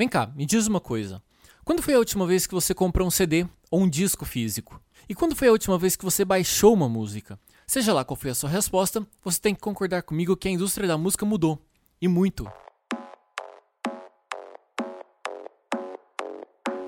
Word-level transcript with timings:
Vem 0.00 0.08
cá, 0.08 0.32
me 0.34 0.46
diz 0.46 0.66
uma 0.66 0.80
coisa. 0.80 1.22
Quando 1.62 1.82
foi 1.82 1.92
a 1.92 1.98
última 1.98 2.26
vez 2.26 2.46
que 2.46 2.54
você 2.54 2.72
comprou 2.72 3.06
um 3.06 3.10
CD 3.10 3.46
ou 3.70 3.82
um 3.82 3.86
disco 3.86 4.24
físico? 4.24 4.80
E 5.06 5.14
quando 5.14 5.36
foi 5.36 5.48
a 5.48 5.52
última 5.52 5.76
vez 5.76 5.94
que 5.94 6.06
você 6.06 6.24
baixou 6.24 6.72
uma 6.72 6.88
música? 6.88 7.38
Seja 7.66 7.92
lá 7.92 8.02
qual 8.02 8.16
foi 8.16 8.30
a 8.30 8.34
sua 8.34 8.48
resposta, 8.48 9.06
você 9.22 9.38
tem 9.38 9.54
que 9.54 9.60
concordar 9.60 10.02
comigo 10.02 10.38
que 10.38 10.48
a 10.48 10.50
indústria 10.50 10.88
da 10.88 10.96
música 10.96 11.26
mudou. 11.26 11.62
E 12.00 12.08
muito. 12.08 12.50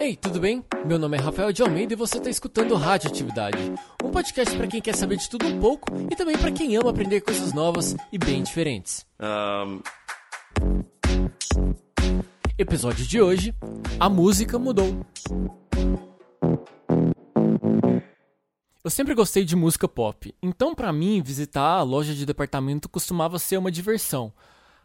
Ei, 0.01 0.17
tudo 0.17 0.41
bem? 0.41 0.65
Meu 0.87 0.99
nome 0.99 1.19
é 1.19 1.21
Rafael 1.21 1.53
de 1.53 1.61
Almeida 1.61 1.93
e 1.93 1.97
você 1.97 2.17
está 2.17 2.31
escutando 2.31 2.75
Radioatividade, 2.77 3.59
um 4.03 4.11
podcast 4.11 4.57
para 4.57 4.67
quem 4.67 4.81
quer 4.81 4.97
saber 4.97 5.19
de 5.19 5.29
tudo 5.29 5.47
um 5.47 5.61
pouco 5.61 5.87
e 6.11 6.17
também 6.17 6.39
para 6.39 6.51
quem 6.51 6.79
ama 6.79 6.89
aprender 6.89 7.21
coisas 7.21 7.53
novas 7.53 7.95
e 8.11 8.17
bem 8.17 8.43
diferentes. 8.43 9.05
Um... 9.21 9.83
Episódio 12.63 13.05
de 13.05 13.21
hoje: 13.21 13.53
A 13.99 14.09
música 14.09 14.57
mudou. 14.57 15.05
Eu 18.85 18.89
sempre 18.89 19.17
gostei 19.17 19.45
de 19.45 19.57
música 19.57 19.89
pop, 19.89 20.33
então 20.41 20.73
para 20.73 20.93
mim 20.93 21.21
visitar 21.21 21.79
a 21.79 21.83
loja 21.83 22.15
de 22.15 22.25
departamento 22.25 22.89
costumava 22.89 23.37
ser 23.41 23.57
uma 23.57 23.69
diversão. 23.69 24.33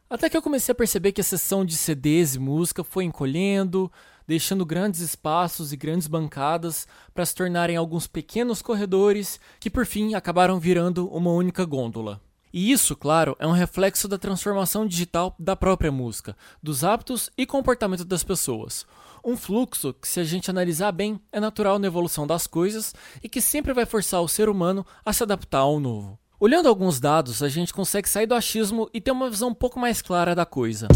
Até 0.10 0.28
que 0.28 0.36
eu 0.36 0.42
comecei 0.42 0.72
a 0.72 0.76
perceber 0.76 1.12
que 1.12 1.22
a 1.22 1.24
seção 1.24 1.64
de 1.64 1.78
CDs 1.78 2.34
e 2.34 2.40
música 2.40 2.84
foi 2.84 3.04
encolhendo, 3.04 3.92
deixando 4.28 4.66
grandes 4.66 5.02
espaços 5.02 5.72
e 5.72 5.78
grandes 5.78 6.08
bancadas 6.08 6.88
para 7.14 7.28
se 7.28 7.36
tornarem 7.36 7.78
alguns 7.78 8.08
pequenos 8.08 8.60
corredores 8.60 9.40
que 9.60 9.70
por 9.70 9.86
fim 9.86 10.16
acabaram 10.16 10.60
virando 10.60 11.08
uma 11.10 11.30
única 11.30 11.64
gôndola. 11.64 12.20
E 12.54 12.72
isso, 12.72 12.96
claro, 12.96 13.36
é 13.40 13.48
um 13.48 13.52
reflexo 13.52 14.08
da 14.08 14.18
transformação 14.18 14.86
digital 14.88 15.36
da 15.38 15.56
própria 15.56 15.92
música, 15.92 16.36
dos 16.62 16.84
hábitos 16.84 17.30
e 17.38 17.46
comportamento 17.46 18.06
das 18.06 18.24
pessoas. 18.24 18.86
Um 19.24 19.36
fluxo 19.36 19.94
que, 19.94 20.08
se 20.08 20.20
a 20.20 20.24
gente 20.24 20.50
analisar 20.50 20.92
bem, 20.92 21.20
é 21.32 21.40
natural 21.40 21.78
na 21.78 21.88
evolução 21.88 22.26
das 22.26 22.48
coisas 22.48 22.96
e 23.22 23.28
que 23.28 23.42
sempre 23.42 23.74
vai 23.74 23.86
forçar 23.86 24.22
o 24.22 24.28
ser 24.28 24.48
humano 24.48 24.86
a 25.06 25.12
se 25.12 25.24
adaptar 25.24 25.60
ao 25.60 25.80
novo. 25.80 26.18
Olhando 26.40 26.70
alguns 26.70 27.00
dados, 27.00 27.42
a 27.42 27.50
gente 27.50 27.74
consegue 27.74 28.08
sair 28.08 28.28
do 28.28 28.36
achismo 28.36 28.90
e 28.94 29.02
ter 29.02 29.12
uma 29.12 29.30
visão 29.30 29.50
um 29.50 29.56
pouco 29.56 29.80
mais 29.80 30.02
clara 30.02 30.36
da 30.36 30.46
coisa. 30.46 30.88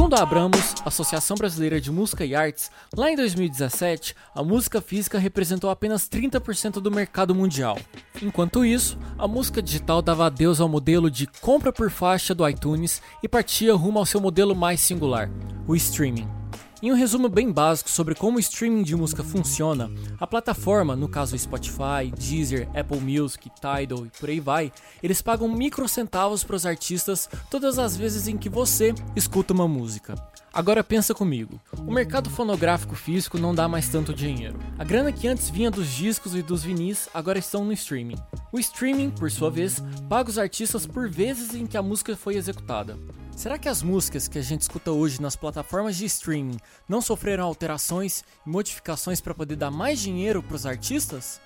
Segundo 0.00 0.14
a 0.14 0.22
Abramos, 0.22 0.74
Associação 0.82 1.36
Brasileira 1.36 1.78
de 1.78 1.90
Música 1.92 2.24
e 2.24 2.34
Artes, 2.34 2.70
lá 2.96 3.10
em 3.10 3.16
2017, 3.16 4.16
a 4.34 4.42
música 4.42 4.80
física 4.80 5.18
representou 5.18 5.68
apenas 5.68 6.08
30% 6.08 6.80
do 6.80 6.90
mercado 6.90 7.34
mundial. 7.34 7.78
Enquanto 8.22 8.64
isso, 8.64 8.98
a 9.18 9.28
música 9.28 9.60
digital 9.60 10.00
dava 10.00 10.24
adeus 10.24 10.58
ao 10.58 10.70
modelo 10.70 11.10
de 11.10 11.26
compra 11.26 11.70
por 11.70 11.90
faixa 11.90 12.34
do 12.34 12.48
iTunes 12.48 13.02
e 13.22 13.28
partia 13.28 13.74
rumo 13.74 13.98
ao 13.98 14.06
seu 14.06 14.22
modelo 14.22 14.56
mais 14.56 14.80
singular, 14.80 15.30
o 15.68 15.76
streaming. 15.76 16.39
Em 16.82 16.90
um 16.90 16.94
resumo 16.94 17.28
bem 17.28 17.52
básico 17.52 17.90
sobre 17.90 18.14
como 18.14 18.38
o 18.38 18.40
streaming 18.40 18.82
de 18.82 18.96
música 18.96 19.22
funciona, 19.22 19.90
a 20.18 20.26
plataforma, 20.26 20.96
no 20.96 21.10
caso 21.10 21.36
Spotify, 21.36 22.10
Deezer, 22.18 22.66
Apple 22.74 23.00
Music, 23.00 23.50
Tidal 23.50 24.06
e 24.06 24.10
por 24.18 24.30
aí 24.30 24.40
vai, 24.40 24.72
eles 25.02 25.20
pagam 25.20 25.46
microcentavos 25.46 26.42
para 26.42 26.56
os 26.56 26.64
artistas 26.64 27.28
todas 27.50 27.78
as 27.78 27.94
vezes 27.94 28.26
em 28.28 28.38
que 28.38 28.48
você 28.48 28.94
escuta 29.14 29.52
uma 29.52 29.68
música. 29.68 30.14
Agora 30.54 30.82
pensa 30.82 31.12
comigo, 31.12 31.60
o 31.86 31.92
mercado 31.92 32.30
fonográfico 32.30 32.94
físico 32.94 33.36
não 33.36 33.54
dá 33.54 33.68
mais 33.68 33.86
tanto 33.90 34.14
dinheiro. 34.14 34.58
A 34.78 34.82
grana 34.82 35.12
que 35.12 35.28
antes 35.28 35.50
vinha 35.50 35.70
dos 35.70 35.92
discos 35.92 36.34
e 36.34 36.40
dos 36.40 36.64
vinis 36.64 37.10
agora 37.12 37.38
estão 37.38 37.62
no 37.62 37.74
streaming. 37.74 38.16
O 38.50 38.58
streaming, 38.58 39.10
por 39.10 39.30
sua 39.30 39.50
vez, 39.50 39.82
paga 40.08 40.30
os 40.30 40.38
artistas 40.38 40.86
por 40.86 41.10
vezes 41.10 41.54
em 41.54 41.66
que 41.66 41.76
a 41.76 41.82
música 41.82 42.16
foi 42.16 42.36
executada. 42.36 42.98
Será 43.40 43.58
que 43.58 43.70
as 43.70 43.82
músicas 43.82 44.28
que 44.28 44.36
a 44.36 44.42
gente 44.42 44.60
escuta 44.60 44.92
hoje 44.92 45.18
nas 45.18 45.34
plataformas 45.34 45.96
de 45.96 46.04
streaming 46.04 46.58
não 46.86 47.00
sofreram 47.00 47.42
alterações 47.42 48.22
e 48.46 48.50
modificações 48.50 49.18
para 49.18 49.32
poder 49.32 49.56
dar 49.56 49.70
mais 49.70 49.98
dinheiro 49.98 50.42
para 50.42 50.56
os 50.56 50.66
artistas? 50.66 51.40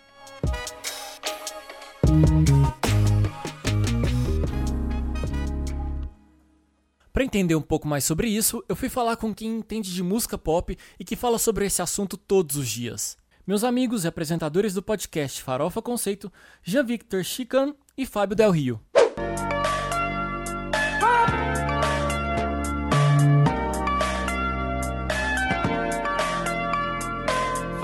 Para 7.12 7.22
entender 7.22 7.54
um 7.54 7.62
pouco 7.62 7.86
mais 7.86 8.04
sobre 8.04 8.26
isso, 8.26 8.64
eu 8.68 8.74
fui 8.74 8.88
falar 8.88 9.14
com 9.14 9.32
quem 9.32 9.58
entende 9.58 9.94
de 9.94 10.02
música 10.02 10.36
pop 10.36 10.76
e 10.98 11.04
que 11.04 11.14
fala 11.14 11.38
sobre 11.38 11.64
esse 11.64 11.80
assunto 11.80 12.16
todos 12.16 12.56
os 12.56 12.68
dias. 12.68 13.16
Meus 13.46 13.62
amigos 13.62 14.02
e 14.02 14.08
apresentadores 14.08 14.74
do 14.74 14.82
podcast 14.82 15.40
Farofa 15.40 15.80
Conceito, 15.80 16.32
Jean-Victor 16.60 17.22
Chican 17.22 17.72
e 17.96 18.04
Fábio 18.04 18.34
Del 18.34 18.50
Rio. 18.50 18.80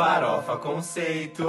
Farofa 0.00 0.56
Conceito. 0.56 1.44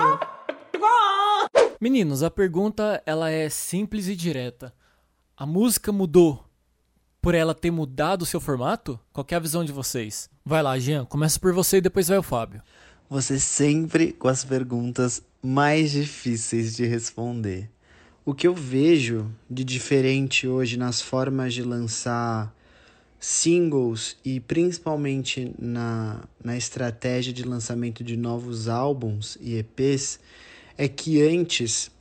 Meninos, 1.80 2.22
a 2.22 2.30
pergunta 2.30 3.02
ela 3.06 3.32
é 3.32 3.48
simples 3.48 4.10
e 4.10 4.16
direta. 4.16 4.74
A 5.38 5.46
música 5.46 5.90
mudou 5.90 6.44
por 7.22 7.34
ela 7.34 7.56
ter 7.56 7.72
mudado 7.72 8.24
o 8.24 8.26
seu 8.26 8.42
formato? 8.42 9.00
Qual 9.14 9.26
é 9.32 9.36
a 9.36 9.40
visão 9.40 9.64
de 9.64 9.72
vocês? 9.72 10.30
Vai 10.44 10.62
lá, 10.62 10.78
Jean, 10.78 11.06
começa 11.06 11.40
por 11.40 11.54
você 11.54 11.78
e 11.78 11.82
depois 11.82 12.10
vai 12.10 12.18
o 12.18 12.24
Fábio. 12.24 12.62
Você 13.10 13.40
sempre 13.40 14.12
com 14.12 14.28
as 14.28 14.44
perguntas 14.44 15.24
mais 15.42 15.92
difíceis 15.92 16.76
de 16.76 16.86
responder. 16.86 17.72
O 18.26 18.34
que 18.34 18.46
eu 18.46 18.54
vejo 18.54 19.32
de 19.50 19.64
diferente 19.64 20.46
hoje 20.46 20.76
nas 20.76 21.02
formas 21.02 21.54
de 21.54 21.64
lançar 21.64 22.54
singles 23.22 24.18
e 24.26 24.40
principalmente 24.40 25.54
na, 25.60 26.24
na 26.44 26.58
estratégia 26.58 27.32
de 27.32 27.44
lançamento 27.44 28.04
de 28.04 28.18
novos 28.18 28.68
álbuns 28.68 29.38
e 29.40 29.60
EPs 29.60 30.20
é 30.76 30.88
que 30.88 31.22
antes 31.22 31.92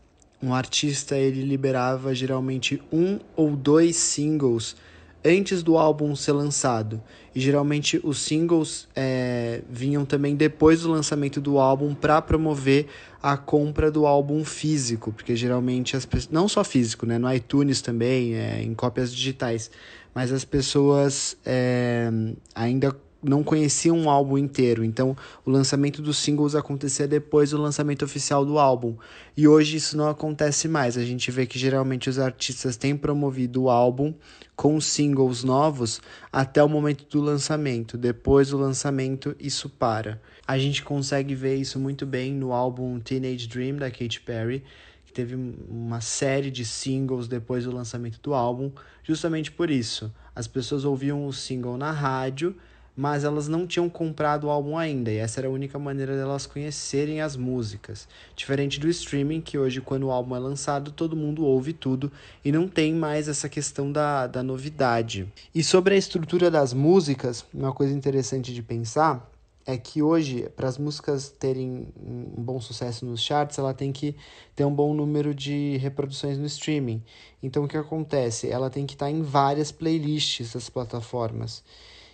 um 0.43 0.55
artista 0.55 1.19
ele 1.19 1.43
liberava 1.43 2.15
geralmente 2.15 2.83
um 2.91 3.19
ou 3.37 3.55
dois 3.55 3.97
singles 3.97 4.75
antes 5.23 5.63
do 5.63 5.77
álbum 5.77 6.17
ser 6.17 6.33
lançado. 6.33 7.03
E 7.35 7.41
geralmente 7.41 8.01
os 8.03 8.19
singles 8.19 8.89
é, 8.97 9.61
vinham 9.69 10.07
também 10.07 10.35
depois 10.35 10.81
do 10.81 10.91
lançamento 10.91 11.39
do 11.39 11.59
álbum 11.59 11.95
para 11.95 12.23
promover 12.23 12.87
a 13.23 13.37
compra 13.37 13.91
do 13.91 14.07
álbum 14.07 14.43
físico 14.45 15.13
porque 15.13 15.37
geralmente 15.37 15.95
as 15.95 16.09
não 16.31 16.49
só 16.49 16.65
físico 16.65 17.05
né 17.05 17.19
no 17.19 17.31
iTunes 17.33 17.83
também 17.83 18.35
é, 18.35 18.63
em 18.63 18.73
cópias 18.73 19.15
digitais 19.15 19.71
mas 20.15 20.33
as 20.33 20.45
pessoas 20.45 21.37
é, 21.45 22.11
ainda 22.55 22.95
não 23.23 23.43
conheciam 23.43 23.99
um 23.99 24.09
álbum 24.09 24.39
inteiro. 24.39 24.83
Então, 24.83 25.17
o 25.45 25.51
lançamento 25.51 26.01
dos 26.01 26.19
singles 26.19 26.55
acontecia 26.55 27.07
depois 27.07 27.51
do 27.51 27.61
lançamento 27.61 28.05
oficial 28.05 28.45
do 28.45 28.59
álbum. 28.59 28.97
E 29.37 29.47
hoje 29.47 29.77
isso 29.77 29.97
não 29.97 30.09
acontece 30.09 30.67
mais. 30.69 30.97
A 30.97 31.05
gente 31.05 31.31
vê 31.31 31.47
que 31.47 31.59
geralmente 31.59 32.09
os 32.09 32.19
artistas 32.19 32.77
têm 32.77 32.97
promovido 32.97 33.65
o 33.65 33.71
álbum 33.71 34.15
com 34.57 34.81
singles 34.81 35.45
novos 35.45 36.01
até 36.33 36.63
o 36.63 36.69
momento 36.69 37.05
do 37.11 37.21
lançamento. 37.21 37.99
Depois 37.99 38.51
do 38.51 38.59
lançamento, 38.59 39.35
isso 39.39 39.69
para. 39.69 40.21
A 40.47 40.59
gente 40.59 40.83
consegue 40.83 41.35
ver 41.35 41.57
isso 41.57 41.79
muito 41.79 42.07
bem 42.07 42.33
no 42.33 42.53
álbum 42.53 42.99
Teenage 42.99 43.47
Dream 43.47 43.77
da 43.77 43.91
Katy 43.91 44.21
Perry 44.23 44.65
que 45.11 45.13
teve 45.13 45.35
uma 45.69 46.01
série 46.01 46.53
de 46.53 46.65
singles 46.65 47.27
depois 47.27 47.65
do 47.65 47.73
lançamento 47.73 48.21
do 48.23 48.33
álbum, 48.33 48.71
justamente 49.03 49.51
por 49.51 49.69
isso. 49.69 50.13
As 50.35 50.47
pessoas 50.47 50.85
ouviam 50.85 51.27
o 51.27 51.33
single 51.33 51.77
na 51.77 51.91
rádio, 51.91 52.55
mas 52.97 53.25
elas 53.25 53.49
não 53.49 53.67
tinham 53.67 53.89
comprado 53.89 54.45
o 54.45 54.51
álbum 54.51 54.79
ainda, 54.79 55.11
e 55.11 55.17
essa 55.17 55.41
era 55.41 55.49
a 55.49 55.51
única 55.51 55.81
maneira 55.81 56.15
delas 56.17 56.47
conhecerem 56.47 57.21
as 57.21 57.37
músicas. 57.37 58.07
Diferente 58.37 58.79
do 58.79 58.89
streaming, 58.89 59.41
que 59.41 59.59
hoje, 59.59 59.81
quando 59.81 60.05
o 60.05 60.11
álbum 60.13 60.37
é 60.37 60.39
lançado, 60.39 60.93
todo 60.93 61.17
mundo 61.17 61.45
ouve 61.45 61.73
tudo 61.73 62.13
e 62.45 62.53
não 62.53 62.69
tem 62.69 62.95
mais 62.95 63.27
essa 63.27 63.49
questão 63.49 63.91
da, 63.91 64.29
da 64.29 64.45
novidade. 64.45 65.27
E 65.53 65.65
sobre 65.65 65.95
a 65.95 65.99
estrutura 65.99 66.51
das 66.51 66.73
músicas, 66.73 67.45
uma 67.53 67.73
coisa 67.73 67.93
interessante 67.93 68.55
de 68.55 68.63
pensar 68.63 69.29
é 69.73 69.77
que 69.77 70.03
hoje, 70.03 70.49
para 70.57 70.69
as 70.69 70.79
músicas 70.79 71.31
terem 71.31 71.89
um 71.97 72.43
bom 72.43 72.61
sucesso 72.61 73.07
nos 73.07 73.23
charts, 73.23 73.59
ela 73.59 73.73
tem 73.73 73.93
que 73.93 74.17
ter 74.55 74.65
um 74.65 74.75
bom 74.75 74.93
número 74.95 75.35
de 75.35 75.77
reproduções 75.79 76.39
no 76.39 76.47
streaming. 76.47 77.03
Então, 77.43 77.65
o 77.65 77.69
que 77.69 77.77
acontece? 77.77 78.51
Ela 78.51 78.69
tem 78.69 78.85
que 78.87 78.95
estar 78.95 79.11
em 79.11 79.23
várias 79.23 79.73
playlists 79.73 80.53
das 80.53 80.69
plataformas. 80.69 81.63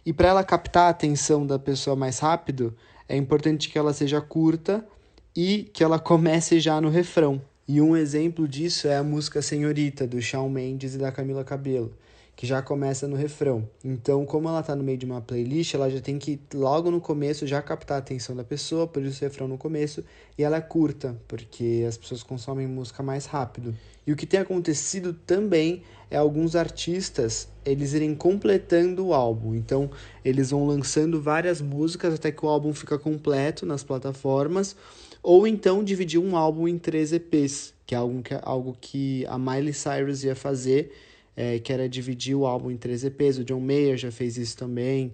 E 0.04 0.12
para 0.12 0.28
ela 0.28 0.44
captar 0.44 0.84
a 0.84 0.90
atenção 0.90 1.46
da 1.46 1.58
pessoa 1.58 1.96
mais 1.96 2.18
rápido, 2.18 2.76
é 3.08 3.16
importante 3.16 3.68
que 3.68 3.78
ela 3.78 3.92
seja 3.92 4.20
curta 4.20 4.86
e 5.34 5.64
que 5.72 5.82
ela 5.82 5.98
comece 5.98 6.60
já 6.60 6.80
no 6.80 6.88
refrão. 6.88 7.40
E 7.66 7.80
um 7.80 7.96
exemplo 7.96 8.46
disso 8.46 8.86
é 8.86 8.96
a 8.96 9.02
música 9.02 9.42
Senhorita, 9.42 10.06
do 10.06 10.22
Shawn 10.22 10.48
Mendes 10.48 10.94
e 10.94 10.98
da 10.98 11.10
Camila 11.10 11.42
Cabello 11.42 11.92
que 12.36 12.46
já 12.46 12.60
começa 12.60 13.08
no 13.08 13.16
refrão. 13.16 13.66
Então, 13.82 14.26
como 14.26 14.46
ela 14.46 14.60
está 14.60 14.76
no 14.76 14.84
meio 14.84 14.98
de 14.98 15.06
uma 15.06 15.22
playlist, 15.22 15.74
ela 15.74 15.88
já 15.88 16.02
tem 16.02 16.18
que 16.18 16.38
logo 16.52 16.90
no 16.90 17.00
começo 17.00 17.46
já 17.46 17.62
captar 17.62 17.96
a 17.96 17.98
atenção 17.98 18.36
da 18.36 18.44
pessoa, 18.44 18.86
por 18.86 19.02
isso 19.02 19.24
o 19.24 19.26
refrão 19.26 19.48
no 19.48 19.56
começo, 19.56 20.04
e 20.36 20.44
ela 20.44 20.58
é 20.58 20.60
curta, 20.60 21.16
porque 21.26 21.84
as 21.88 21.96
pessoas 21.96 22.22
consomem 22.22 22.66
música 22.66 23.02
mais 23.02 23.24
rápido. 23.24 23.74
E 24.06 24.12
o 24.12 24.16
que 24.16 24.26
tem 24.26 24.38
acontecido 24.38 25.14
também 25.14 25.82
é 26.10 26.16
alguns 26.18 26.54
artistas 26.54 27.48
eles 27.64 27.94
irem 27.94 28.14
completando 28.14 29.06
o 29.06 29.14
álbum. 29.14 29.54
Então, 29.54 29.90
eles 30.24 30.50
vão 30.50 30.66
lançando 30.66 31.20
várias 31.20 31.60
músicas 31.62 32.14
até 32.14 32.30
que 32.30 32.44
o 32.44 32.48
álbum 32.48 32.72
fica 32.74 32.98
completo 32.98 33.64
nas 33.64 33.82
plataformas, 33.82 34.76
ou 35.22 35.46
então 35.46 35.82
dividir 35.82 36.20
um 36.20 36.36
álbum 36.36 36.68
em 36.68 36.78
três 36.78 37.12
EPs, 37.12 37.72
que 37.86 37.94
é 37.94 37.98
algo 37.98 38.22
que, 38.22 38.34
algo 38.42 38.76
que 38.78 39.26
a 39.26 39.38
Miley 39.38 39.72
Cyrus 39.72 40.22
ia 40.22 40.36
fazer 40.36 40.92
é, 41.36 41.58
que 41.58 41.72
era 41.72 41.88
dividir 41.88 42.34
o 42.34 42.46
álbum 42.46 42.70
em 42.70 42.76
três 42.76 43.04
EPs. 43.04 43.38
O 43.38 43.44
John 43.44 43.60
Mayer 43.60 43.96
já 43.96 44.10
fez 44.10 44.38
isso 44.38 44.56
também, 44.56 45.12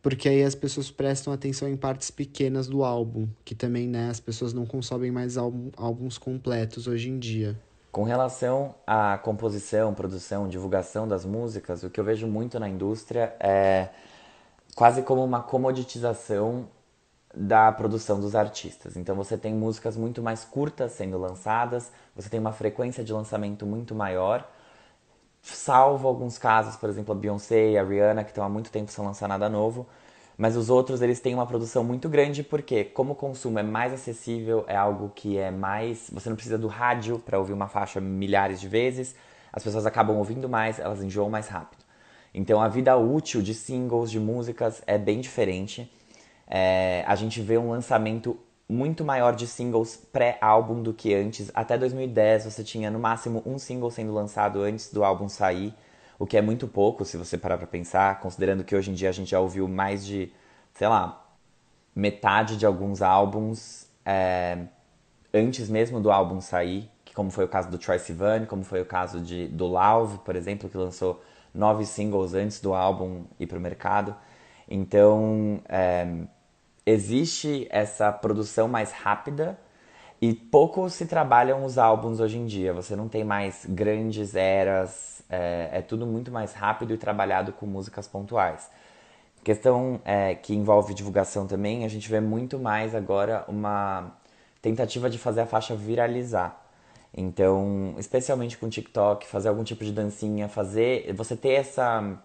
porque 0.00 0.28
aí 0.28 0.44
as 0.44 0.54
pessoas 0.54 0.90
prestam 0.90 1.32
atenção 1.32 1.68
em 1.68 1.76
partes 1.76 2.10
pequenas 2.10 2.68
do 2.68 2.84
álbum, 2.84 3.26
que 3.44 3.54
também 3.54 3.88
né, 3.88 4.08
as 4.08 4.20
pessoas 4.20 4.52
não 4.52 4.64
consomem 4.64 5.10
mais 5.10 5.36
álbuns 5.36 6.16
completos 6.16 6.86
hoje 6.86 7.10
em 7.10 7.18
dia. 7.18 7.58
Com 7.90 8.04
relação 8.04 8.74
à 8.86 9.18
composição, 9.18 9.94
produção, 9.94 10.46
divulgação 10.46 11.08
das 11.08 11.24
músicas, 11.24 11.82
o 11.82 11.90
que 11.90 11.98
eu 11.98 12.04
vejo 12.04 12.26
muito 12.26 12.60
na 12.60 12.68
indústria 12.68 13.34
é 13.40 13.88
quase 14.74 15.02
como 15.02 15.24
uma 15.24 15.42
comoditização 15.42 16.68
da 17.34 17.72
produção 17.72 18.20
dos 18.20 18.34
artistas. 18.34 18.96
Então 18.96 19.16
você 19.16 19.36
tem 19.36 19.54
músicas 19.54 19.96
muito 19.96 20.22
mais 20.22 20.44
curtas 20.44 20.92
sendo 20.92 21.18
lançadas, 21.18 21.90
você 22.14 22.28
tem 22.28 22.38
uma 22.38 22.52
frequência 22.52 23.02
de 23.02 23.12
lançamento 23.12 23.66
muito 23.66 23.94
maior 23.94 24.46
salvo 25.54 26.08
alguns 26.08 26.38
casos, 26.38 26.76
por 26.76 26.88
exemplo, 26.88 27.12
a 27.12 27.14
Beyoncé 27.14 27.70
e 27.70 27.78
a 27.78 27.84
Rihanna, 27.84 28.24
que 28.24 28.30
estão 28.30 28.44
há 28.44 28.48
muito 28.48 28.70
tempo 28.70 28.90
sem 28.90 29.04
lançar 29.04 29.28
nada 29.28 29.48
novo. 29.48 29.86
Mas 30.36 30.56
os 30.56 30.68
outros, 30.68 31.00
eles 31.00 31.18
têm 31.18 31.34
uma 31.34 31.46
produção 31.46 31.82
muito 31.82 32.08
grande, 32.08 32.42
porque 32.42 32.84
como 32.84 33.12
o 33.12 33.16
consumo 33.16 33.58
é 33.58 33.62
mais 33.62 33.92
acessível, 33.92 34.64
é 34.66 34.76
algo 34.76 35.10
que 35.14 35.38
é 35.38 35.50
mais... 35.50 36.10
Você 36.12 36.28
não 36.28 36.36
precisa 36.36 36.58
do 36.58 36.66
rádio 36.66 37.18
para 37.18 37.38
ouvir 37.38 37.52
uma 37.54 37.68
faixa 37.68 38.00
milhares 38.00 38.60
de 38.60 38.68
vezes, 38.68 39.14
as 39.52 39.62
pessoas 39.64 39.86
acabam 39.86 40.16
ouvindo 40.18 40.48
mais, 40.48 40.78
elas 40.78 41.02
enjoam 41.02 41.30
mais 41.30 41.48
rápido. 41.48 41.82
Então 42.34 42.60
a 42.60 42.68
vida 42.68 42.94
útil 42.98 43.40
de 43.40 43.54
singles, 43.54 44.10
de 44.10 44.20
músicas, 44.20 44.82
é 44.86 44.98
bem 44.98 45.20
diferente. 45.20 45.90
É, 46.46 47.02
a 47.06 47.14
gente 47.14 47.40
vê 47.40 47.56
um 47.56 47.70
lançamento 47.70 48.38
muito 48.68 49.04
maior 49.04 49.34
de 49.34 49.46
singles 49.46 49.96
pré-álbum 50.12 50.82
do 50.82 50.92
que 50.92 51.14
antes. 51.14 51.50
Até 51.54 51.78
2010 51.78 52.44
você 52.44 52.64
tinha 52.64 52.90
no 52.90 52.98
máximo 52.98 53.42
um 53.46 53.58
single 53.58 53.90
sendo 53.90 54.12
lançado 54.12 54.62
antes 54.62 54.92
do 54.92 55.04
álbum 55.04 55.28
sair, 55.28 55.74
o 56.18 56.26
que 56.26 56.36
é 56.36 56.42
muito 56.42 56.66
pouco 56.66 57.04
se 57.04 57.16
você 57.16 57.38
parar 57.38 57.58
para 57.58 57.66
pensar, 57.66 58.20
considerando 58.20 58.64
que 58.64 58.74
hoje 58.74 58.90
em 58.90 58.94
dia 58.94 59.08
a 59.08 59.12
gente 59.12 59.30
já 59.30 59.40
ouviu 59.40 59.68
mais 59.68 60.04
de, 60.04 60.32
sei 60.74 60.88
lá, 60.88 61.24
metade 61.94 62.56
de 62.56 62.66
alguns 62.66 63.02
álbuns 63.02 63.86
é, 64.04 64.58
antes 65.32 65.68
mesmo 65.68 66.00
do 66.00 66.10
álbum 66.10 66.40
sair, 66.40 66.90
que 67.04 67.14
como 67.14 67.30
foi 67.30 67.44
o 67.44 67.48
caso 67.48 67.70
do 67.70 67.78
Troy 67.78 67.98
Sivan, 67.98 68.46
como 68.46 68.64
foi 68.64 68.80
o 68.80 68.86
caso 68.86 69.20
de, 69.20 69.46
do 69.48 69.66
Lauve, 69.66 70.18
por 70.18 70.34
exemplo, 70.36 70.68
que 70.68 70.76
lançou 70.76 71.22
nove 71.54 71.84
singles 71.86 72.34
antes 72.34 72.60
do 72.60 72.74
álbum 72.74 73.24
ir 73.38 73.46
para 73.46 73.58
o 73.58 73.60
mercado. 73.60 74.14
Então, 74.68 75.60
é, 75.68 76.06
existe 76.86 77.66
essa 77.68 78.12
produção 78.12 78.68
mais 78.68 78.92
rápida 78.92 79.58
e 80.22 80.32
pouco 80.32 80.88
se 80.88 81.04
trabalham 81.06 81.64
os 81.64 81.76
álbuns 81.76 82.20
hoje 82.20 82.38
em 82.38 82.46
dia. 82.46 82.72
Você 82.72 82.94
não 82.94 83.08
tem 83.08 83.24
mais 83.24 83.66
grandes 83.68 84.36
eras, 84.36 85.22
é, 85.28 85.70
é 85.72 85.82
tudo 85.82 86.06
muito 86.06 86.30
mais 86.30 86.54
rápido 86.54 86.94
e 86.94 86.96
trabalhado 86.96 87.52
com 87.52 87.66
músicas 87.66 88.06
pontuais. 88.06 88.70
Questão 89.42 90.00
é, 90.04 90.34
que 90.34 90.54
envolve 90.54 90.94
divulgação 90.94 91.46
também, 91.46 91.84
a 91.84 91.88
gente 91.88 92.08
vê 92.08 92.20
muito 92.20 92.58
mais 92.58 92.94
agora 92.94 93.44
uma 93.48 94.12
tentativa 94.62 95.10
de 95.10 95.18
fazer 95.18 95.42
a 95.42 95.46
faixa 95.46 95.74
viralizar. 95.74 96.64
Então, 97.16 97.94
especialmente 97.98 98.58
com 98.58 98.68
TikTok, 98.68 99.26
fazer 99.26 99.48
algum 99.48 99.64
tipo 99.64 99.84
de 99.84 99.92
dancinha, 99.92 100.48
fazer, 100.48 101.12
você 101.14 101.36
ter 101.36 101.52
essa 101.52 102.18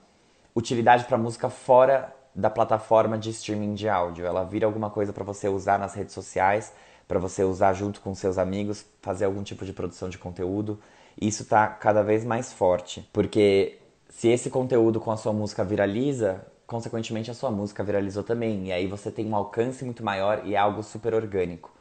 utilidade 0.55 1.05
para 1.05 1.17
música 1.17 1.49
fora 1.49 2.13
da 2.33 2.49
plataforma 2.49 3.17
de 3.17 3.29
streaming 3.29 3.73
de 3.73 3.89
áudio. 3.89 4.25
Ela 4.25 4.43
vira 4.43 4.65
alguma 4.65 4.89
coisa 4.89 5.11
para 5.11 5.23
você 5.23 5.47
usar 5.47 5.77
nas 5.77 5.93
redes 5.93 6.13
sociais, 6.13 6.73
para 7.07 7.19
você 7.19 7.43
usar 7.43 7.73
junto 7.73 8.01
com 8.01 8.15
seus 8.15 8.37
amigos, 8.37 8.85
fazer 9.01 9.25
algum 9.25 9.43
tipo 9.43 9.65
de 9.65 9.73
produção 9.73 10.09
de 10.09 10.17
conteúdo. 10.17 10.79
Isso 11.19 11.43
está 11.43 11.67
cada 11.67 12.01
vez 12.01 12.23
mais 12.23 12.53
forte, 12.53 13.07
porque 13.11 13.79
se 14.09 14.29
esse 14.29 14.49
conteúdo 14.49 14.99
com 14.99 15.11
a 15.11 15.17
sua 15.17 15.33
música 15.33 15.63
viraliza, 15.63 16.45
consequentemente 16.65 17.29
a 17.29 17.33
sua 17.33 17.51
música 17.51 17.83
viralizou 17.83 18.23
também, 18.23 18.67
e 18.67 18.71
aí 18.71 18.87
você 18.87 19.11
tem 19.11 19.27
um 19.27 19.35
alcance 19.35 19.83
muito 19.83 20.03
maior 20.03 20.43
e 20.45 20.55
é 20.55 20.57
algo 20.57 20.81
super 20.83 21.13
orgânico. 21.13 21.71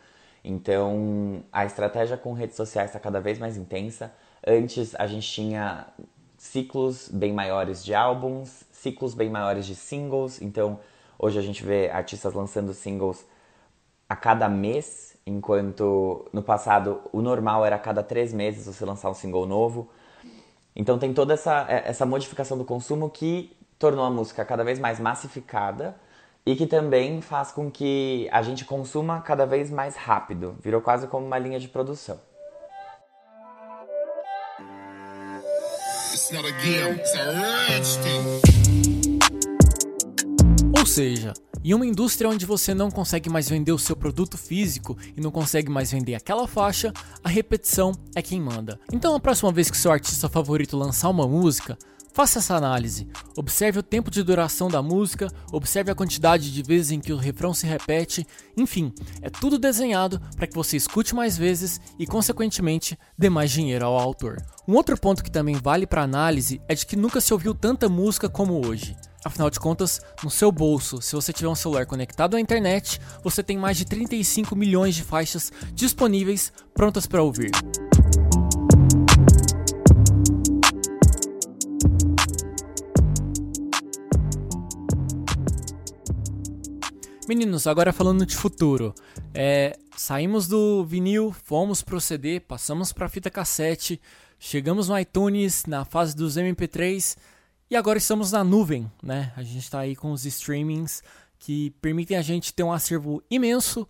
Então, 0.42 1.44
a 1.52 1.64
estratégia 1.64 2.16
com 2.16 2.32
redes 2.32 2.56
sociais 2.56 2.90
está 2.90 2.98
cada 2.98 3.20
vez 3.20 3.38
mais 3.38 3.56
intensa. 3.56 4.12
Antes 4.46 4.94
a 4.96 5.06
gente 5.06 5.30
tinha 5.30 5.86
ciclos 6.38 7.08
bem 7.08 7.32
maiores 7.32 7.84
de 7.84 7.94
álbuns, 7.94 8.64
ciclos 8.80 9.14
bem 9.14 9.28
maiores 9.28 9.66
de 9.66 9.74
singles. 9.74 10.40
Então, 10.40 10.80
hoje 11.18 11.38
a 11.38 11.42
gente 11.42 11.62
vê 11.62 11.90
artistas 11.90 12.32
lançando 12.32 12.72
singles 12.72 13.26
a 14.08 14.16
cada 14.16 14.48
mês, 14.48 15.16
enquanto 15.26 16.26
no 16.32 16.42
passado 16.42 17.00
o 17.12 17.20
normal 17.20 17.64
era 17.64 17.76
a 17.76 17.78
cada 17.78 18.02
três 18.02 18.32
meses 18.32 18.66
você 18.66 18.84
lançar 18.84 19.10
um 19.10 19.14
single 19.14 19.46
novo. 19.46 19.88
Então, 20.74 20.98
tem 20.98 21.12
toda 21.12 21.34
essa, 21.34 21.66
é, 21.68 21.88
essa 21.88 22.06
modificação 22.06 22.56
do 22.56 22.64
consumo 22.64 23.10
que 23.10 23.54
tornou 23.78 24.04
a 24.04 24.10
música 24.10 24.44
cada 24.44 24.64
vez 24.64 24.78
mais 24.78 24.98
massificada 24.98 25.94
e 26.46 26.56
que 26.56 26.66
também 26.66 27.20
faz 27.20 27.52
com 27.52 27.70
que 27.70 28.28
a 28.32 28.40
gente 28.40 28.64
consuma 28.64 29.20
cada 29.20 29.44
vez 29.44 29.70
mais 29.70 29.94
rápido. 29.94 30.56
Virou 30.60 30.80
quase 30.80 31.06
como 31.06 31.26
uma 31.26 31.38
linha 31.38 31.60
de 31.60 31.68
produção. 31.68 32.18
Ou 40.78 40.86
seja, 40.86 41.34
em 41.64 41.74
uma 41.74 41.84
indústria 41.84 42.30
onde 42.30 42.46
você 42.46 42.72
não 42.72 42.88
consegue 42.88 43.28
mais 43.28 43.48
vender 43.48 43.72
o 43.72 43.78
seu 43.78 43.96
produto 43.96 44.38
físico 44.38 44.96
e 45.16 45.20
não 45.20 45.32
consegue 45.32 45.68
mais 45.68 45.90
vender 45.90 46.14
aquela 46.14 46.46
faixa, 46.46 46.92
a 47.24 47.28
repetição 47.28 47.90
é 48.14 48.22
quem 48.22 48.40
manda. 48.40 48.78
Então, 48.92 49.16
a 49.16 49.18
próxima 49.18 49.50
vez 49.50 49.72
que 49.72 49.76
seu 49.76 49.90
artista 49.90 50.28
favorito 50.28 50.76
lançar 50.76 51.08
uma 51.08 51.26
música, 51.26 51.76
faça 52.12 52.38
essa 52.38 52.54
análise. 52.54 53.06
Observe 53.36 53.78
o 53.78 53.82
tempo 53.82 54.10
de 54.10 54.22
duração 54.22 54.68
da 54.68 54.82
música, 54.82 55.28
observe 55.52 55.90
a 55.90 55.94
quantidade 55.94 56.52
de 56.52 56.62
vezes 56.62 56.90
em 56.90 57.00
que 57.00 57.12
o 57.12 57.16
refrão 57.16 57.54
se 57.54 57.66
repete, 57.66 58.26
enfim, 58.56 58.92
é 59.22 59.30
tudo 59.30 59.58
desenhado 59.58 60.20
para 60.36 60.46
que 60.46 60.54
você 60.54 60.76
escute 60.76 61.14
mais 61.14 61.36
vezes 61.36 61.80
e, 61.98 62.06
consequentemente, 62.06 62.98
dê 63.16 63.30
mais 63.30 63.50
dinheiro 63.50 63.86
ao 63.86 63.98
autor. 63.98 64.36
Um 64.66 64.74
outro 64.74 64.98
ponto 64.98 65.24
que 65.24 65.30
também 65.30 65.56
vale 65.56 65.86
para 65.86 66.02
análise 66.02 66.60
é 66.68 66.74
de 66.74 66.86
que 66.86 66.96
nunca 66.96 67.20
se 67.20 67.32
ouviu 67.32 67.54
tanta 67.54 67.88
música 67.88 68.28
como 68.28 68.66
hoje. 68.66 68.96
Afinal 69.24 69.50
de 69.50 69.60
contas, 69.60 70.00
no 70.24 70.30
seu 70.30 70.50
bolso, 70.50 71.02
se 71.02 71.14
você 71.14 71.32
tiver 71.32 71.48
um 71.48 71.54
celular 71.54 71.84
conectado 71.84 72.36
à 72.36 72.40
internet, 72.40 72.98
você 73.22 73.42
tem 73.42 73.58
mais 73.58 73.76
de 73.76 73.84
35 73.84 74.56
milhões 74.56 74.94
de 74.94 75.04
faixas 75.04 75.52
disponíveis 75.74 76.52
prontas 76.72 77.06
para 77.06 77.22
ouvir. 77.22 77.50
Meninos, 87.30 87.68
agora 87.68 87.92
falando 87.92 88.26
de 88.26 88.34
futuro, 88.34 88.92
é, 89.32 89.78
saímos 89.96 90.48
do 90.48 90.84
vinil, 90.84 91.32
fomos 91.44 91.80
pro 91.80 92.00
CD, 92.00 92.40
passamos 92.40 92.92
para 92.92 93.08
fita 93.08 93.30
cassete, 93.30 94.00
chegamos 94.36 94.88
no 94.88 94.98
iTunes, 94.98 95.64
na 95.64 95.84
fase 95.84 96.16
dos 96.16 96.36
MP3 96.36 97.16
e 97.70 97.76
agora 97.76 97.98
estamos 97.98 98.32
na 98.32 98.42
nuvem, 98.42 98.90
né? 99.00 99.32
A 99.36 99.44
gente 99.44 99.60
está 99.60 99.78
aí 99.78 99.94
com 99.94 100.10
os 100.10 100.26
streamings 100.26 101.04
que 101.38 101.70
permitem 101.80 102.16
a 102.16 102.22
gente 102.22 102.52
ter 102.52 102.64
um 102.64 102.72
acervo 102.72 103.22
imenso 103.30 103.86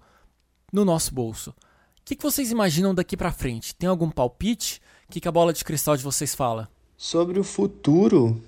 no 0.70 0.84
nosso 0.84 1.14
bolso. 1.14 1.48
O 1.48 1.54
que, 2.04 2.16
que 2.16 2.22
vocês 2.22 2.50
imaginam 2.50 2.94
daqui 2.94 3.16
para 3.16 3.32
frente? 3.32 3.74
Tem 3.74 3.88
algum 3.88 4.10
palpite? 4.10 4.82
O 5.08 5.12
que, 5.12 5.18
que 5.18 5.28
a 5.28 5.32
bola 5.32 5.54
de 5.54 5.64
cristal 5.64 5.96
de 5.96 6.02
vocês 6.02 6.34
fala? 6.34 6.68
Sobre 6.94 7.40
o 7.40 7.44
futuro, 7.44 8.38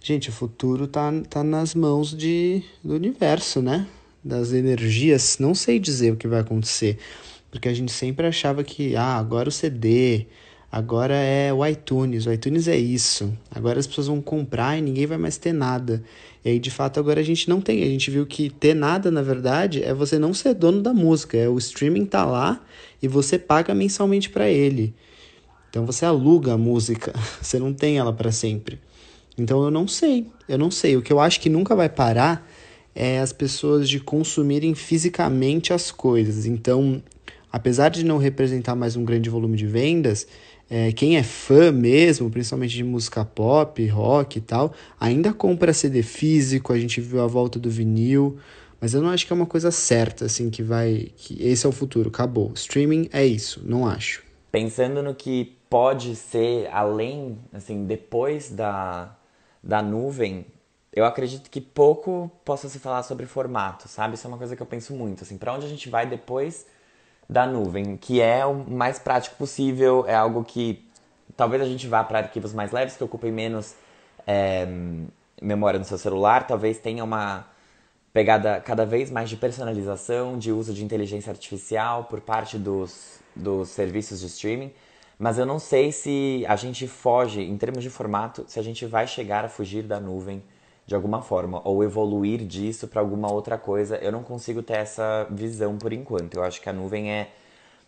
gente, 0.00 0.30
o 0.30 0.32
futuro 0.32 0.86
tá, 0.86 1.12
tá 1.28 1.44
nas 1.44 1.74
mãos 1.74 2.16
de, 2.16 2.62
do 2.82 2.94
universo, 2.94 3.60
né? 3.62 3.86
Das 4.22 4.52
energias. 4.52 5.38
Não 5.38 5.54
sei 5.54 5.78
dizer 5.78 6.12
o 6.12 6.16
que 6.16 6.28
vai 6.28 6.40
acontecer, 6.40 6.98
porque 7.50 7.68
a 7.68 7.74
gente 7.74 7.92
sempre 7.92 8.26
achava 8.26 8.62
que, 8.64 8.96
ah, 8.96 9.16
agora 9.16 9.48
o 9.48 9.52
CD, 9.52 10.26
Agora 10.70 11.14
é 11.14 11.50
o 11.50 11.66
iTunes, 11.66 12.26
o 12.26 12.32
iTunes 12.32 12.68
é 12.68 12.76
isso. 12.76 13.32
Agora 13.50 13.80
as 13.80 13.86
pessoas 13.86 14.06
vão 14.06 14.20
comprar 14.20 14.76
e 14.78 14.82
ninguém 14.82 15.06
vai 15.06 15.16
mais 15.16 15.38
ter 15.38 15.54
nada. 15.54 16.04
E 16.44 16.50
aí, 16.50 16.58
de 16.58 16.70
fato, 16.70 17.00
agora 17.00 17.20
a 17.20 17.22
gente 17.22 17.48
não 17.48 17.58
tem. 17.58 17.82
A 17.82 17.86
gente 17.86 18.10
viu 18.10 18.26
que 18.26 18.50
ter 18.50 18.74
nada, 18.74 19.10
na 19.10 19.22
verdade, 19.22 19.82
é 19.82 19.94
você 19.94 20.18
não 20.18 20.34
ser 20.34 20.52
dono 20.52 20.82
da 20.82 20.92
música. 20.92 21.38
É 21.38 21.48
o 21.48 21.56
streaming 21.56 22.04
tá 22.04 22.26
lá 22.26 22.62
e 23.02 23.08
você 23.08 23.38
paga 23.38 23.74
mensalmente 23.74 24.28
para 24.28 24.50
ele. 24.50 24.94
Então 25.70 25.86
você 25.86 26.04
aluga 26.04 26.52
a 26.52 26.58
música, 26.58 27.14
você 27.40 27.58
não 27.58 27.72
tem 27.72 27.96
ela 27.96 28.12
para 28.12 28.30
sempre. 28.30 28.78
Então 29.38 29.62
eu 29.62 29.70
não 29.70 29.86
sei, 29.86 30.26
eu 30.48 30.58
não 30.58 30.70
sei. 30.70 30.96
O 30.96 31.02
que 31.02 31.12
eu 31.12 31.20
acho 31.20 31.40
que 31.40 31.48
nunca 31.48 31.74
vai 31.76 31.88
parar 31.88 32.46
é 32.94 33.20
as 33.20 33.32
pessoas 33.32 33.88
de 33.88 34.00
consumirem 34.00 34.74
fisicamente 34.74 35.72
as 35.72 35.90
coisas. 35.90 36.46
Então, 36.46 37.02
apesar 37.52 37.90
de 37.90 38.04
não 38.04 38.18
representar 38.18 38.74
mais 38.74 38.96
um 38.96 39.04
grande 39.04 39.30
volume 39.30 39.56
de 39.56 39.66
vendas, 39.66 40.26
é, 40.70 40.92
quem 40.92 41.16
é 41.16 41.22
fã 41.22 41.72
mesmo, 41.72 42.28
principalmente 42.28 42.74
de 42.74 42.84
música 42.84 43.24
pop, 43.24 43.86
rock 43.86 44.38
e 44.38 44.40
tal, 44.40 44.72
ainda 45.00 45.32
compra 45.32 45.72
CD 45.72 46.02
físico, 46.02 46.72
a 46.72 46.78
gente 46.78 47.00
viu 47.00 47.22
a 47.22 47.26
volta 47.26 47.58
do 47.58 47.70
vinil, 47.70 48.36
mas 48.80 48.94
eu 48.94 49.00
não 49.00 49.10
acho 49.10 49.26
que 49.26 49.32
é 49.32 49.36
uma 49.36 49.46
coisa 49.46 49.70
certa, 49.70 50.26
assim, 50.26 50.50
que 50.50 50.62
vai. 50.62 51.08
que 51.16 51.42
esse 51.42 51.64
é 51.64 51.68
o 51.68 51.72
futuro, 51.72 52.08
acabou. 52.08 52.52
Streaming 52.54 53.08
é 53.12 53.24
isso, 53.24 53.62
não 53.64 53.86
acho. 53.86 54.22
Pensando 54.52 55.02
no 55.02 55.14
que 55.14 55.56
pode 55.70 56.14
ser 56.14 56.68
além, 56.72 57.38
assim, 57.52 57.84
depois 57.84 58.50
da, 58.50 59.16
da 59.62 59.82
nuvem, 59.82 60.46
eu 60.92 61.04
acredito 61.04 61.50
que 61.50 61.60
pouco 61.60 62.30
possa 62.44 62.68
se 62.68 62.78
falar 62.78 63.02
sobre 63.02 63.26
formato, 63.26 63.88
sabe? 63.88 64.14
Isso 64.14 64.26
é 64.26 64.28
uma 64.28 64.38
coisa 64.38 64.56
que 64.56 64.62
eu 64.62 64.66
penso 64.66 64.94
muito, 64.94 65.22
assim, 65.22 65.36
para 65.36 65.52
onde 65.52 65.66
a 65.66 65.68
gente 65.68 65.88
vai 65.88 66.06
depois 66.06 66.66
da 67.28 67.46
nuvem, 67.46 67.96
que 67.96 68.20
é 68.20 68.44
o 68.46 68.54
mais 68.54 68.98
prático 68.98 69.36
possível, 69.36 70.04
é 70.08 70.14
algo 70.14 70.42
que 70.44 70.88
talvez 71.36 71.62
a 71.62 71.66
gente 71.66 71.86
vá 71.86 72.02
para 72.02 72.20
arquivos 72.20 72.54
mais 72.54 72.72
leves, 72.72 72.96
que 72.96 73.04
ocupem 73.04 73.30
menos 73.30 73.74
é, 74.26 74.66
memória 75.40 75.78
no 75.78 75.84
seu 75.84 75.98
celular, 75.98 76.46
talvez 76.46 76.78
tenha 76.78 77.04
uma 77.04 77.46
pegada 78.12 78.60
cada 78.60 78.84
vez 78.86 79.10
mais 79.10 79.28
de 79.28 79.36
personalização, 79.36 80.38
de 80.38 80.50
uso 80.50 80.72
de 80.72 80.82
inteligência 80.84 81.30
artificial 81.30 82.04
por 82.04 82.20
parte 82.20 82.58
dos, 82.58 83.20
dos 83.36 83.68
serviços 83.68 84.20
de 84.20 84.26
streaming, 84.26 84.72
mas 85.18 85.38
eu 85.38 85.44
não 85.44 85.58
sei 85.58 85.90
se 85.90 86.44
a 86.46 86.54
gente 86.54 86.86
foge, 86.86 87.42
em 87.42 87.56
termos 87.56 87.82
de 87.82 87.90
formato, 87.90 88.44
se 88.46 88.60
a 88.60 88.62
gente 88.62 88.86
vai 88.86 89.06
chegar 89.06 89.44
a 89.44 89.48
fugir 89.48 89.82
da 89.82 89.98
nuvem 89.98 90.42
de 90.86 90.94
alguma 90.94 91.20
forma, 91.20 91.60
ou 91.64 91.84
evoluir 91.84 92.46
disso 92.46 92.88
para 92.88 93.00
alguma 93.00 93.30
outra 93.30 93.58
coisa. 93.58 93.96
Eu 93.96 94.10
não 94.10 94.22
consigo 94.22 94.62
ter 94.62 94.78
essa 94.78 95.26
visão 95.30 95.76
por 95.76 95.92
enquanto. 95.92 96.36
Eu 96.36 96.42
acho 96.42 96.62
que 96.62 96.68
a 96.68 96.72
nuvem 96.72 97.12
é, 97.12 97.30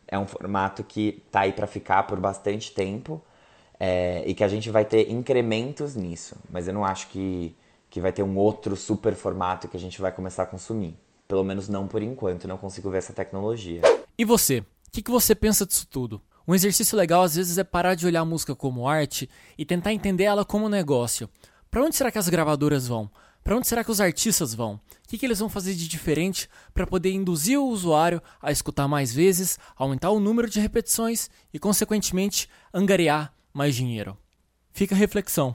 é 0.07 0.19
um 0.19 0.27
formato 0.27 0.85
que 0.85 1.23
tá 1.31 1.41
aí 1.41 1.53
para 1.53 1.67
ficar 1.67 2.03
por 2.03 2.21
bastante 2.21 2.73
tempo 2.73 3.23
é, 3.79 4.23
e 4.27 4.35
que 4.35 4.45
a 4.45 4.49
gente 4.49 4.69
vai 4.69 4.85
ter 4.85 5.11
incrementos 5.11 5.97
nisso. 5.97 6.37
Mas 6.51 6.69
eu 6.69 6.75
não 6.75 6.85
acho 6.85 7.09
que, 7.09 7.57
que 7.89 8.03
vai 8.03 8.13
ter 8.13 8.23
um 8.23 8.37
outro 8.37 8.77
super 8.77 9.15
formato 9.15 9.67
que 9.67 9.79
a 9.79 9.81
gente 9.81 9.99
vai 9.99 10.13
começar 10.13 10.43
a 10.43 10.47
consumir. 10.47 10.95
Pelo 11.27 11.43
menos 11.43 11.71
não 11.71 11.87
por 11.87 12.03
enquanto, 12.03 12.47
não 12.47 12.59
consigo 12.59 12.91
ver 12.91 12.99
essa 12.99 13.15
tecnologia. 13.15 13.81
E 14.19 14.27
você? 14.27 14.59
O 14.59 14.65
que, 14.93 15.01
que 15.01 15.11
você 15.11 15.35
pensa 15.35 15.65
disso 15.65 15.87
tudo? 15.89 16.21
Um 16.51 16.55
exercício 16.57 16.99
legal 16.99 17.23
às 17.23 17.37
vezes 17.37 17.59
é 17.59 17.63
parar 17.63 17.95
de 17.95 18.05
olhar 18.05 18.23
a 18.23 18.25
música 18.25 18.57
como 18.57 18.89
arte 18.89 19.31
e 19.57 19.65
tentar 19.65 19.93
entender 19.93 20.25
ela 20.25 20.45
como 20.45 20.69
negócio. 20.69 21.31
Para 21.71 21.85
onde 21.85 21.95
será 21.95 22.11
que 22.11 22.19
as 22.19 22.29
gravadoras 22.29 22.89
vão? 22.89 23.09
Para 23.45 23.57
onde 23.57 23.69
será 23.69 23.85
que 23.85 23.91
os 23.93 24.01
artistas 24.01 24.53
vão? 24.53 24.75
O 24.75 24.81
que, 25.07 25.17
que 25.17 25.25
eles 25.25 25.39
vão 25.39 25.49
fazer 25.49 25.75
de 25.75 25.87
diferente 25.87 26.51
para 26.75 26.89
poder 26.89 27.13
induzir 27.13 27.57
o 27.57 27.69
usuário 27.69 28.21
a 28.43 28.51
escutar 28.51 28.89
mais 28.89 29.15
vezes, 29.15 29.61
aumentar 29.77 30.11
o 30.11 30.19
número 30.19 30.51
de 30.51 30.59
repetições 30.59 31.31
e, 31.55 31.59
consequentemente, 31.61 32.49
angariar 32.75 33.33
mais 33.55 33.77
dinheiro? 33.77 34.19
Fica 34.73 34.97
a 34.97 34.99
reflexão. 34.99 35.55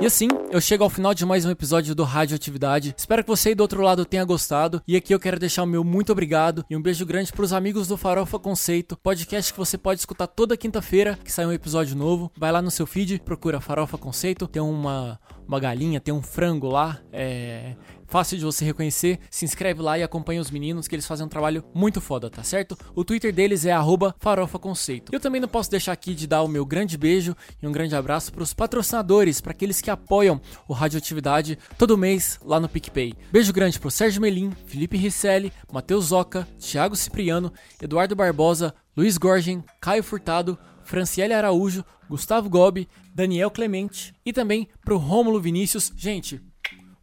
E 0.00 0.06
assim, 0.06 0.28
eu 0.52 0.60
chego 0.60 0.84
ao 0.84 0.90
final 0.90 1.12
de 1.12 1.26
mais 1.26 1.44
um 1.44 1.50
episódio 1.50 1.92
do 1.92 2.04
Radioatividade. 2.04 2.94
Espero 2.96 3.24
que 3.24 3.28
você 3.28 3.48
aí 3.48 3.54
do 3.56 3.62
outro 3.62 3.82
lado 3.82 4.04
tenha 4.04 4.24
gostado. 4.24 4.80
E 4.86 4.94
aqui 4.94 5.12
eu 5.12 5.18
quero 5.18 5.40
deixar 5.40 5.64
o 5.64 5.66
meu 5.66 5.82
muito 5.82 6.12
obrigado 6.12 6.64
e 6.70 6.76
um 6.76 6.80
beijo 6.80 7.04
grande 7.04 7.32
para 7.32 7.42
os 7.42 7.52
amigos 7.52 7.88
do 7.88 7.96
Farofa 7.96 8.38
Conceito, 8.38 8.96
podcast 8.96 9.52
que 9.52 9.58
você 9.58 9.76
pode 9.76 9.98
escutar 9.98 10.28
toda 10.28 10.56
quinta-feira, 10.56 11.18
que 11.24 11.32
sai 11.32 11.46
um 11.46 11.52
episódio 11.52 11.96
novo. 11.96 12.30
Vai 12.36 12.52
lá 12.52 12.62
no 12.62 12.70
seu 12.70 12.86
feed, 12.86 13.20
procura 13.24 13.60
Farofa 13.60 13.98
Conceito, 13.98 14.46
tem 14.46 14.62
uma, 14.62 15.18
uma 15.48 15.58
galinha, 15.58 15.98
tem 15.98 16.12
um 16.12 16.22
frango 16.22 16.68
lá. 16.68 17.00
É, 17.10 17.74
fácil 18.06 18.38
de 18.38 18.44
você 18.44 18.64
reconhecer. 18.64 19.18
Se 19.30 19.44
inscreve 19.44 19.80
lá 19.80 19.98
e 19.98 20.02
acompanha 20.02 20.40
os 20.40 20.50
meninos 20.50 20.86
que 20.86 20.94
eles 20.94 21.06
fazem 21.06 21.24
um 21.24 21.28
trabalho 21.28 21.64
muito 21.74 22.00
foda, 22.00 22.28
tá 22.28 22.42
certo? 22.42 22.76
O 22.94 23.04
Twitter 23.04 23.32
deles 23.32 23.64
é 23.64 23.72
@farofaconceito. 24.18 25.12
Eu 25.14 25.20
também 25.20 25.40
não 25.40 25.48
posso 25.48 25.70
deixar 25.70 25.92
aqui 25.92 26.14
de 26.14 26.26
dar 26.26 26.42
o 26.42 26.48
meu 26.48 26.66
grande 26.66 26.98
beijo 26.98 27.34
e 27.62 27.66
um 27.66 27.72
grande 27.72 27.96
abraço 27.96 28.32
para 28.32 28.42
os 28.42 28.52
patrocinadores, 28.52 29.40
para 29.40 29.52
aqueles 29.52 29.80
que 29.80 29.90
apoiam 29.90 30.40
o 30.66 30.72
Radioatividade 30.72 31.58
todo 31.76 31.98
mês 31.98 32.38
lá 32.44 32.60
no 32.60 32.68
PicPay. 32.68 33.14
Beijo 33.32 33.52
grande 33.52 33.78
pro 33.78 33.90
Sérgio 33.90 34.20
Melim, 34.20 34.52
Felipe 34.66 34.96
Risselli, 34.96 35.52
Matheus 35.72 36.06
Zoca, 36.06 36.46
Thiago 36.58 36.96
Cipriano, 36.96 37.52
Eduardo 37.80 38.14
Barbosa, 38.14 38.74
Luiz 38.96 39.16
Gorgen, 39.16 39.62
Caio 39.80 40.02
Furtado, 40.02 40.58
Franciele 40.88 41.34
Araújo, 41.34 41.84
Gustavo 42.08 42.48
Gobi, 42.48 42.88
Daniel 43.14 43.50
Clemente 43.50 44.14
e 44.24 44.32
também 44.32 44.66
pro 44.82 44.96
Rômulo 44.96 45.38
Vinícius. 45.38 45.92
Gente, 45.94 46.40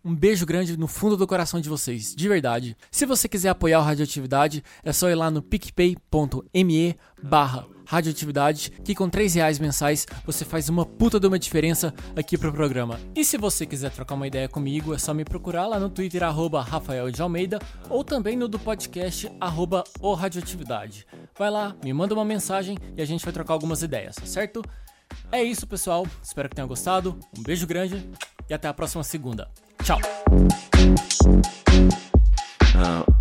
um 0.04 0.16
beijo 0.16 0.44
grande 0.44 0.76
no 0.76 0.88
fundo 0.88 1.16
do 1.16 1.28
coração 1.28 1.62
de 1.62 1.70
vocês, 1.70 2.16
de 2.16 2.28
verdade. 2.28 2.76
Se 2.90 3.06
você 3.06 3.30
quiser 3.30 3.50
apoiar 3.50 3.80
o 3.80 3.84
Radioatividade, 3.84 4.64
é 4.84 4.92
só 4.92 5.08
ir 5.08 5.14
lá 5.14 5.30
no 5.30 5.40
picpay.me 5.40 6.96
barra 7.22 7.75
radioatividade, 7.86 8.72
que 8.84 8.96
com 8.96 9.10
3 9.10 9.36
reais 9.36 9.60
mensais 9.60 10.06
você 10.26 10.44
faz 10.44 10.70
uma 10.70 10.86
puta 10.86 11.20
de 11.20 11.28
uma 11.28 11.40
diferença 11.40 11.94
aqui 12.16 12.38
pro 12.38 12.52
programa. 12.52 13.00
E 13.16 13.24
se 13.24 13.38
você 13.38 13.66
quiser 13.66 13.92
trocar 13.92 14.16
uma 14.16 14.28
ideia 14.28 14.50
comigo, 14.50 14.94
é 14.94 14.98
só 14.98 15.14
me 15.14 15.26
procurar 15.26 15.68
lá 15.68 15.80
no 15.80 15.90
Twitter, 15.90 16.24
arroba 16.24 16.62
Rafael 16.62 17.12
de 17.12 17.22
Almeida, 17.22 17.60
ou 17.90 18.04
também 18.04 18.36
no 18.36 18.48
do 18.48 18.60
podcast, 18.60 19.32
arroba 19.40 19.84
o 20.00 20.14
Radioatividade. 20.14 21.06
Vai 21.38 21.50
lá, 21.50 21.76
me 21.84 21.94
manda 21.94 22.14
uma 22.14 22.26
mensagem 22.26 22.78
e 22.96 23.02
a 23.02 23.06
gente 23.06 23.24
vai 23.24 23.34
trocar 23.34 23.54
algumas 23.54 23.82
ideias, 23.82 24.16
certo? 24.26 24.62
É 25.32 25.44
isso, 25.44 25.68
pessoal. 25.68 26.06
Espero 26.22 26.50
que 26.50 26.56
tenham 26.56 26.68
gostado. 26.68 27.20
Um 27.38 27.44
beijo 27.44 27.68
grande 27.68 28.10
e 28.50 28.54
até 28.54 28.68
a 28.68 28.74
próxima 28.74 29.04
segunda. 29.04 29.50
Tchau. 29.84 30.00
Uh, 32.76 33.15